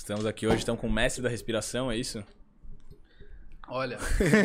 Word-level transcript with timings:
Estamos 0.00 0.24
aqui 0.24 0.46
hoje, 0.46 0.60
estamos 0.60 0.80
com 0.80 0.86
o 0.86 0.90
mestre 0.90 1.22
da 1.22 1.28
respiração, 1.28 1.90
é 1.92 1.96
isso? 1.96 2.24
Olha, 3.68 3.98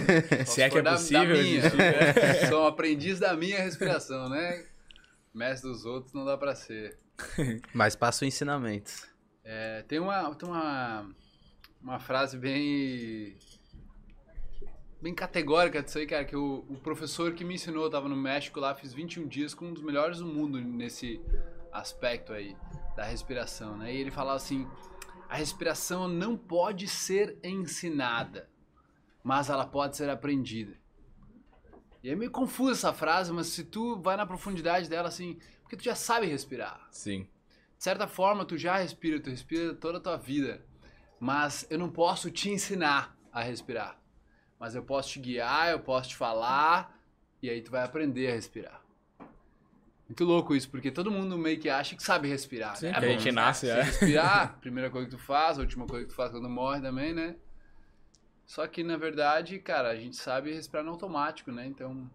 Se 0.45 0.61
é 0.61 0.69
que 0.69 0.77
é 0.77 0.81
da- 0.81 0.91
da 0.91 0.97
possível. 0.97 1.37
minha, 1.37 1.61
né? 1.61 2.45
Sou 2.49 2.65
um 2.65 2.67
aprendiz 2.67 3.19
da 3.19 3.33
minha 3.37 3.57
respiração, 3.63 4.27
né? 4.27 4.65
Mestre 5.33 5.71
dos 5.71 5.85
outros 5.85 6.11
não 6.11 6.25
dá 6.25 6.37
pra 6.37 6.53
ser. 6.55 6.99
Mas 7.73 7.95
passa 7.95 8.25
o 8.25 8.27
ensinamento. 8.27 8.91
É, 9.45 9.81
tem 9.87 9.97
uma, 9.97 10.35
tem 10.35 10.49
uma, 10.49 11.09
uma 11.81 11.99
frase 11.99 12.37
bem 12.37 13.37
bem 15.01 15.15
categórica 15.15 15.81
disso 15.81 15.99
aí, 15.99 16.05
cara, 16.05 16.25
que 16.25 16.35
o, 16.35 16.65
o 16.69 16.75
professor 16.83 17.33
que 17.33 17.45
me 17.45 17.55
ensinou, 17.55 17.85
eu 17.85 17.89
tava 17.89 18.09
no 18.09 18.15
México 18.17 18.59
lá, 18.59 18.75
fiz 18.75 18.93
21 18.93 19.25
dias 19.25 19.53
com 19.53 19.67
um 19.67 19.73
dos 19.73 19.81
melhores 19.83 20.17
do 20.17 20.25
mundo 20.25 20.59
nesse 20.59 21.21
aspecto 21.71 22.33
aí 22.33 22.57
da 22.97 23.05
respiração, 23.05 23.77
né? 23.77 23.93
E 23.95 24.01
ele 24.01 24.11
falava 24.11 24.35
assim: 24.35 24.67
a 25.29 25.35
respiração 25.35 26.07
não 26.07 26.37
pode 26.37 26.87
ser 26.87 27.37
ensinada, 27.43 28.49
mas 29.23 29.49
ela 29.49 29.65
pode 29.65 29.97
ser 29.97 30.09
aprendida. 30.09 30.77
E 32.03 32.09
é 32.09 32.15
meio 32.15 32.29
confusa 32.29 32.71
essa 32.71 32.93
frase, 32.93 33.31
mas 33.31 33.47
se 33.47 33.63
tu 33.63 33.99
vai 33.99 34.15
na 34.15 34.25
profundidade 34.25 34.87
dela 34.87 35.07
assim, 35.07 35.39
porque 35.61 35.75
tu 35.75 35.83
já 35.83 35.95
sabe 35.95 36.27
respirar. 36.27 36.87
Sim. 36.91 37.27
De 37.77 37.83
certa 37.83 38.07
forma, 38.07 38.45
tu 38.45 38.57
já 38.57 38.77
respira, 38.77 39.19
tu 39.19 39.29
respira 39.29 39.73
toda 39.73 39.97
a 39.97 40.01
tua 40.01 40.17
vida. 40.17 40.63
Mas 41.19 41.65
eu 41.69 41.79
não 41.79 41.89
posso 41.89 42.29
te 42.29 42.49
ensinar 42.49 43.17
a 43.31 43.41
respirar. 43.41 43.99
Mas 44.59 44.75
eu 44.75 44.83
posso 44.83 45.09
te 45.09 45.19
guiar, 45.19 45.71
eu 45.71 45.79
posso 45.79 46.09
te 46.09 46.15
falar, 46.15 46.95
e 47.41 47.49
aí 47.49 47.61
tu 47.61 47.71
vai 47.71 47.83
aprender 47.83 48.27
a 48.29 48.33
respirar. 48.33 48.81
Muito 50.07 50.23
louco 50.23 50.55
isso, 50.55 50.69
porque 50.69 50.91
todo 50.91 51.09
mundo 51.09 51.37
meio 51.37 51.59
que 51.59 51.67
acha 51.67 51.95
que 51.95 52.03
sabe 52.03 52.27
respirar. 52.27 52.75
Sim, 52.75 52.87
né? 52.87 52.93
que 52.99 53.05
a 53.05 53.09
gente 53.09 53.31
nasce, 53.31 53.65
Se 53.65 53.71
é. 53.71 53.81
respirar, 53.81 54.57
primeira 54.61 54.89
coisa 54.89 55.09
que 55.09 55.15
tu 55.15 55.21
faz, 55.21 55.57
a 55.57 55.61
última 55.61 55.87
coisa 55.87 56.05
que 56.05 56.11
tu 56.11 56.15
faz 56.15 56.31
quando 56.31 56.47
morre 56.47 56.79
também, 56.79 57.13
né? 57.13 57.35
Só 58.45 58.67
que, 58.67 58.83
na 58.83 58.97
verdade, 58.97 59.57
cara, 59.57 59.89
a 59.89 59.95
gente 59.95 60.15
sabe 60.15 60.53
respirar 60.53 60.85
no 60.85 60.91
automático, 60.91 61.51
né? 61.51 61.65
Então, 61.65 62.07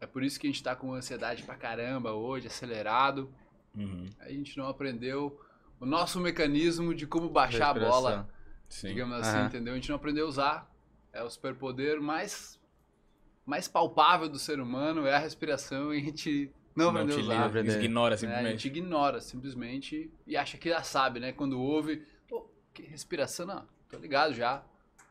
é 0.00 0.06
por 0.06 0.22
isso 0.22 0.40
que 0.40 0.46
a 0.46 0.50
gente 0.50 0.62
tá 0.62 0.74
com 0.74 0.94
ansiedade 0.94 1.42
pra 1.42 1.54
caramba 1.54 2.12
hoje, 2.12 2.46
acelerado. 2.46 3.30
Uhum. 3.74 4.08
A 4.20 4.30
gente 4.30 4.56
não 4.56 4.68
aprendeu 4.68 5.38
o 5.78 5.84
nosso 5.84 6.18
mecanismo 6.18 6.94
de 6.94 7.06
como 7.06 7.28
baixar 7.28 7.70
a 7.70 7.74
bola, 7.74 8.28
Sim. 8.66 8.88
digamos 8.88 9.18
assim, 9.18 9.36
Aham. 9.36 9.46
entendeu? 9.46 9.74
A 9.74 9.76
gente 9.76 9.90
não 9.90 9.96
aprendeu 9.96 10.24
a 10.24 10.28
usar. 10.28 10.72
É 11.12 11.22
o 11.22 11.28
superpoder 11.28 12.00
mais, 12.00 12.58
mais 13.44 13.68
palpável 13.68 14.28
do 14.28 14.38
ser 14.38 14.58
humano, 14.60 15.06
é 15.06 15.14
a 15.14 15.18
respiração, 15.18 15.94
e 15.94 15.98
a 15.98 16.00
gente 16.00 16.50
não, 16.76 16.92
Não 16.92 17.00
aprendeu 17.02 17.16
a 17.16 17.18
utiliza, 17.48 17.60
usar. 17.70 17.82
ignora 17.82 18.10
né? 18.10 18.14
A 18.14 18.18
simplesmente. 18.18 18.50
gente 18.52 18.66
ignora 18.68 19.20
simplesmente 19.20 20.10
e 20.26 20.36
acha 20.36 20.58
que 20.58 20.68
já 20.68 20.82
sabe, 20.82 21.18
né? 21.20 21.32
Quando 21.32 21.58
ouve, 21.60 22.04
pô, 22.28 22.48
que 22.74 22.82
respiração, 22.82 23.46
não, 23.46 23.66
tô 23.88 23.96
ligado 23.98 24.34
já. 24.34 24.62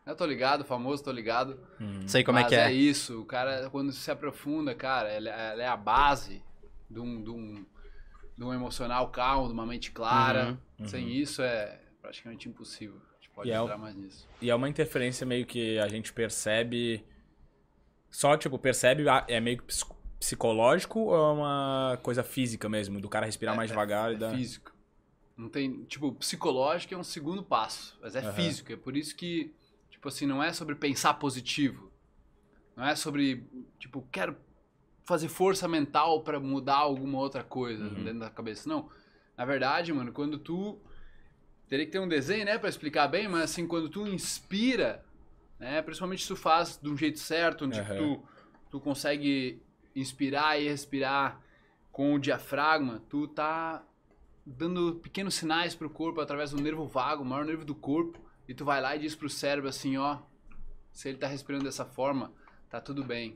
Eu 0.05 0.15
tô 0.15 0.23
ligado, 0.25 0.63
famoso, 0.63 1.03
tô 1.03 1.11
ligado. 1.11 1.59
Uhum. 1.79 2.07
Sei 2.07 2.23
como 2.23 2.37
é 2.37 2.43
Mas 2.43 2.49
que 2.49 2.55
é. 2.55 2.71
isso, 2.71 3.19
o 3.21 3.25
cara, 3.25 3.67
quando 3.71 3.91
se 3.91 4.11
aprofunda, 4.11 4.75
cara, 4.75 5.09
ela, 5.09 5.29
ela 5.29 5.63
é 5.63 5.67
a 5.67 5.75
base 5.75 6.43
de 6.87 6.99
um, 6.99 7.23
de, 7.23 7.31
um, 7.31 7.65
de 8.37 8.43
um 8.43 8.53
emocional 8.53 9.09
calmo, 9.09 9.47
de 9.47 9.53
uma 9.53 9.65
mente 9.65 9.91
clara. 9.91 10.59
Uhum. 10.79 10.87
Sem 10.87 11.09
isso 11.09 11.41
é 11.41 11.79
praticamente 12.03 12.47
impossível. 12.47 13.01
A 13.11 13.15
gente 13.15 13.29
pode 13.31 13.49
E 13.49 13.51
é 13.51 13.59
o- 13.59 13.63
entrar 13.63 13.79
mais 13.79 13.95
nisso. 13.95 14.27
E 14.39 14.47
é 14.51 14.53
uma 14.53 14.69
interferência 14.69 15.25
meio 15.25 15.43
que 15.43 15.79
a 15.79 15.87
gente 15.87 16.13
percebe. 16.13 17.03
Só, 18.11 18.37
tipo, 18.37 18.59
percebe, 18.59 19.09
ah, 19.09 19.25
é 19.27 19.39
meio 19.39 19.57
que 19.57 19.63
psicológico 20.25 20.99
ou 21.01 21.15
é 21.15 21.33
uma 21.33 21.99
coisa 22.01 22.23
física 22.23 22.67
mesmo? 22.67 22.99
Do 22.99 23.07
cara 23.07 23.25
respirar 23.27 23.55
mais 23.55 23.69
devagar 23.69 24.11
e 24.11 24.15
É 24.15 24.17
dar. 24.17 24.35
físico. 24.35 24.73
Não 25.37 25.49
tem, 25.49 25.83
tipo, 25.83 26.13
psicológico 26.13 26.93
é 26.93 26.97
um 26.97 27.03
segundo 27.03 27.43
passo, 27.43 27.97
mas 28.01 28.15
é 28.15 28.21
Aham. 28.21 28.33
físico. 28.33 28.71
É 28.73 28.75
por 28.75 28.97
isso 28.97 29.15
que, 29.15 29.53
tipo 29.89 30.07
assim, 30.07 30.25
não 30.25 30.41
é 30.41 30.51
sobre 30.51 30.75
pensar 30.75 31.13
positivo. 31.15 31.91
Não 32.75 32.85
é 32.85 32.95
sobre, 32.95 33.47
tipo, 33.77 34.01
quero 34.11 34.35
fazer 35.03 35.27
força 35.27 35.67
mental 35.67 36.23
pra 36.23 36.39
mudar 36.39 36.77
alguma 36.77 37.19
outra 37.19 37.43
coisa 37.43 37.83
Uhum. 37.85 38.03
dentro 38.03 38.19
da 38.21 38.29
cabeça. 38.29 38.67
Não. 38.67 38.89
Na 39.37 39.45
verdade, 39.45 39.93
mano, 39.93 40.11
quando 40.11 40.39
tu 40.39 40.81
teria 41.67 41.85
que 41.85 41.91
ter 41.91 41.99
um 41.99 42.07
desenho, 42.07 42.45
né, 42.45 42.57
Pra 42.57 42.69
explicar 42.69 43.07
bem, 43.07 43.27
mas 43.27 43.43
assim, 43.51 43.67
quando 43.67 43.89
tu 43.89 44.07
inspira, 44.07 45.05
né, 45.59 45.81
principalmente 45.81 46.23
se 46.23 46.29
tu 46.29 46.35
faz 46.35 46.79
de 46.81 46.89
um 46.89 46.97
jeito 46.97 47.19
certo, 47.19 47.65
onde 47.65 47.79
Aham. 47.79 47.97
tu, 47.97 48.27
tu 48.71 48.79
consegue 48.79 49.61
inspirar 49.95 50.59
e 50.59 50.67
respirar 50.67 51.41
com 51.91 52.13
o 52.13 52.19
diafragma, 52.19 53.01
tu 53.09 53.27
tá 53.27 53.83
dando 54.45 54.95
pequenos 54.95 55.35
sinais 55.35 55.73
pro 55.73 55.89
corpo 55.89 56.19
através 56.19 56.51
do 56.51 56.61
nervo 56.61 56.85
vago, 56.85 57.23
o 57.23 57.25
maior 57.25 57.45
nervo 57.45 57.63
do 57.63 57.73
corpo, 57.73 58.19
e 58.47 58.53
tu 58.53 58.65
vai 58.65 58.81
lá 58.81 58.95
e 58.95 58.99
diz 58.99 59.15
pro 59.15 59.29
cérebro 59.29 59.69
assim, 59.69 59.97
ó, 59.97 60.19
se 60.91 61.09
ele 61.09 61.17
tá 61.17 61.27
respirando 61.27 61.63
dessa 61.63 61.85
forma, 61.85 62.31
tá 62.69 62.79
tudo 62.79 63.03
bem. 63.03 63.35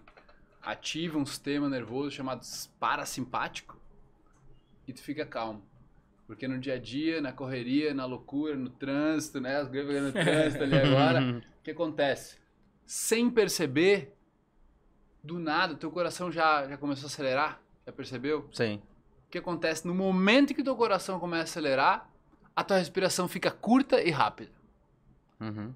Ativa 0.61 1.17
um 1.17 1.25
sistema 1.25 1.69
nervoso 1.69 2.11
chamado 2.11 2.45
parasimpático 2.79 3.79
e 4.87 4.93
tu 4.93 5.01
fica 5.01 5.25
calmo. 5.25 5.63
Porque 6.27 6.47
no 6.47 6.59
dia 6.59 6.75
a 6.75 6.79
dia, 6.79 7.21
na 7.21 7.31
correria, 7.31 7.93
na 7.93 8.05
loucura, 8.05 8.55
no 8.55 8.69
trânsito, 8.69 9.41
né? 9.41 9.55
As 9.55 9.67
greves 9.67 10.03
no 10.03 10.11
trânsito 10.11 10.63
ali 10.63 10.77
agora, 10.77 11.41
o 11.59 11.63
que 11.63 11.71
acontece? 11.71 12.37
Sem 12.85 13.29
perceber, 13.29 14.15
do 15.23 15.39
nada, 15.39 15.75
teu 15.75 15.91
coração 15.91 16.31
já, 16.31 16.67
já 16.67 16.77
começou 16.77 17.05
a 17.05 17.07
acelerar, 17.07 17.61
já 17.85 17.91
percebeu? 17.91 18.47
Sim. 18.51 18.81
O 19.27 19.29
que 19.31 19.37
acontece? 19.37 19.85
No 19.85 19.93
momento 19.93 20.53
que 20.53 20.63
teu 20.63 20.75
coração 20.75 21.19
começa 21.19 21.41
a 21.41 21.45
acelerar, 21.45 22.09
a 22.55 22.63
tua 22.63 22.77
respiração 22.77 23.27
fica 23.27 23.51
curta 23.51 24.01
e 24.01 24.09
rápida. 24.09 24.51
Uhum. 25.39 25.73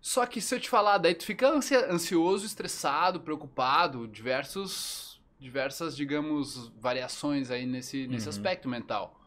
Só 0.00 0.26
que 0.26 0.40
se 0.40 0.54
eu 0.54 0.60
te 0.60 0.68
falar, 0.68 0.98
daí 0.98 1.14
tu 1.14 1.24
fica 1.24 1.48
ansioso, 1.48 2.44
estressado, 2.44 3.20
preocupado, 3.20 4.08
diversos, 4.08 5.22
diversas, 5.38 5.94
digamos, 5.96 6.68
variações 6.78 7.50
aí 7.50 7.66
nesse, 7.66 8.06
nesse 8.08 8.26
Uhum. 8.26 8.30
aspecto 8.30 8.68
mental. 8.68 9.20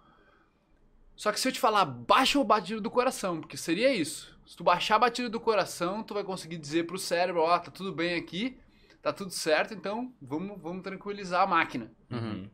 Só 1.16 1.32
que 1.32 1.40
se 1.40 1.48
eu 1.48 1.52
te 1.52 1.62
falar, 1.62 1.86
baixa 1.86 2.38
o 2.38 2.44
batido 2.44 2.82
do 2.82 2.92
coração, 2.92 3.40
porque 3.40 3.56
seria 3.56 3.94
isso. 3.94 4.38
Se 4.46 4.56
tu 4.58 4.66
baixar 4.66 4.98
a 4.98 5.00
batida 5.00 5.30
do 5.30 5.40
coração, 5.40 6.04
tu 6.04 6.14
vai 6.14 6.26
conseguir 6.26 6.58
dizer 6.58 6.86
pro 6.86 7.00
cérebro, 7.00 7.42
ó, 7.42 7.58
tá 7.58 7.72
tudo 7.72 7.94
bem 7.94 8.16
aqui, 8.16 8.58
tá 9.06 9.14
tudo 9.14 9.30
certo, 9.30 9.72
então 9.72 10.12
vamos, 10.20 10.60
vamos 10.60 10.82
tranquilizar 10.82 11.44
a 11.44 11.46
máquina. 11.46 11.92
Uhum. 12.10 12.50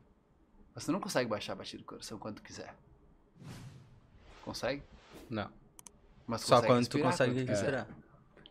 Mas 0.74 0.84
tu 0.84 0.92
não 0.92 1.00
consegue 1.00 1.30
baixar 1.30 1.54
a 1.54 1.56
batida 1.56 1.82
do 1.82 1.86
coração 1.86 2.18
quando 2.18 2.36
tu 2.36 2.42
quiser. 2.42 2.76
Consegue? 4.44 4.82
Não. 5.30 5.50
Mas 6.26 6.42
Só 6.42 6.60
quando 6.60 6.86
tu 6.86 6.98
consegue 6.98 7.32
quando 7.32 7.46
tu 7.46 7.48
quiser. 7.48 7.54
respirar. 7.54 7.88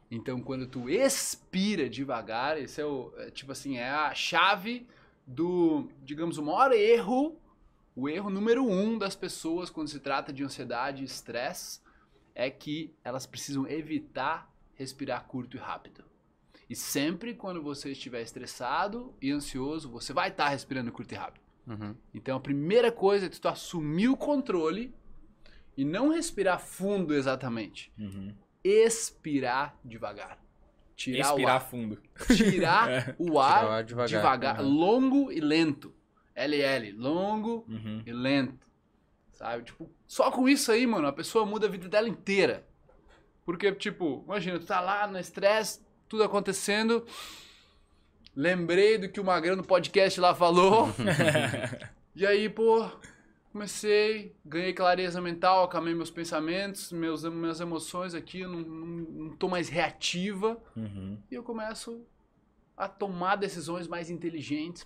Então, 0.09 0.41
quando 0.41 0.65
tu 0.65 0.89
expira 0.89 1.87
devagar, 1.87 2.57
esse 2.57 2.81
é 2.81 2.85
o, 2.85 3.13
é, 3.17 3.29
tipo 3.29 3.51
assim, 3.51 3.77
é 3.77 3.91
a 3.91 4.15
chave 4.15 4.87
do, 5.27 5.87
digamos, 6.01 6.39
o 6.39 6.43
maior 6.43 6.71
erro, 6.71 7.39
o 7.95 8.09
erro 8.09 8.31
número 8.31 8.65
um 8.65 8.97
das 8.97 9.15
pessoas 9.15 9.69
quando 9.69 9.89
se 9.89 9.99
trata 9.99 10.33
de 10.33 10.43
ansiedade 10.43 11.03
e 11.03 11.05
estresse 11.05 11.79
é 12.33 12.49
que 12.49 12.95
elas 13.03 13.27
precisam 13.27 13.67
evitar 13.67 14.51
respirar 14.73 15.23
curto 15.25 15.55
e 15.55 15.59
rápido. 15.59 16.03
E 16.71 16.75
sempre 16.75 17.33
quando 17.33 17.61
você 17.61 17.91
estiver 17.91 18.21
estressado 18.21 19.13
e 19.21 19.29
ansioso, 19.29 19.89
você 19.91 20.13
vai 20.13 20.29
estar 20.29 20.47
respirando 20.47 20.89
curto 20.89 21.11
e 21.11 21.15
rápido. 21.17 21.43
Uhum. 21.67 21.93
Então 22.13 22.37
a 22.37 22.39
primeira 22.39 22.89
coisa 22.93 23.25
é 23.25 23.29
tu 23.29 23.45
assumir 23.49 24.07
o 24.07 24.15
controle 24.15 24.95
e 25.75 25.83
não 25.83 26.07
respirar 26.13 26.59
fundo 26.61 27.13
exatamente. 27.13 27.91
Uhum. 27.99 28.33
Expirar 28.63 29.77
devagar. 29.83 30.39
Tirar 30.95 31.19
Expirar 31.29 31.51
o 31.53 31.55
ar. 31.55 31.61
fundo. 31.69 32.01
Tirar 32.35 32.89
É. 33.09 33.15
o 33.19 33.25
Tirar 33.25 33.41
ar 33.43 33.65
o 33.65 33.69
ar 33.71 33.83
devagar. 33.83 34.07
devagar. 34.07 34.61
Uhum. 34.61 34.69
Longo 34.69 35.31
e 35.31 35.41
lento. 35.41 35.93
LL. 36.35 36.93
Longo 36.93 37.65
Uhum. 37.67 38.01
e 38.05 38.13
lento. 38.13 38.65
Sabe? 39.33 39.63
Tipo, 39.63 39.89
só 40.07 40.31
com 40.31 40.47
isso 40.47 40.71
aí, 40.71 40.87
mano, 40.87 41.07
a 41.07 41.11
pessoa 41.13 41.45
muda 41.45 41.67
a 41.67 41.69
vida 41.69 41.89
dela 41.89 42.07
inteira. 42.07 42.65
Porque, 43.43 43.71
tipo, 43.73 44.23
imagina, 44.25 44.57
tu 44.59 44.65
tá 44.67 44.79
lá 44.79 45.05
no 45.07 45.19
estresse, 45.19 45.81
tudo 46.11 46.23
acontecendo. 46.23 47.05
Lembrei 48.35 48.97
do 48.97 49.07
que 49.07 49.21
o 49.21 49.23
Magrão 49.23 49.55
no 49.55 49.63
podcast 49.63 50.19
lá 50.19 50.35
falou. 50.35 50.89
e 52.13 52.25
aí, 52.25 52.49
pô, 52.49 52.85
comecei, 53.53 54.35
ganhei 54.43 54.73
clareza 54.73 55.21
mental, 55.21 55.63
acalmei 55.63 55.95
meus 55.95 56.11
pensamentos, 56.11 56.91
meus, 56.91 57.23
minhas 57.23 57.61
emoções 57.61 58.13
aqui, 58.13 58.43
não, 58.43 58.59
não, 58.59 58.85
não 58.85 59.29
tô 59.37 59.47
mais 59.47 59.69
reativa. 59.69 60.61
Uhum. 60.75 61.17
E 61.31 61.35
eu 61.35 61.43
começo 61.43 62.05
a 62.75 62.89
tomar 62.89 63.37
decisões 63.37 63.87
mais 63.87 64.09
inteligentes. 64.09 64.85